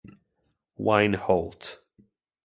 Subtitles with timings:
[0.79, 1.83] Wineholt.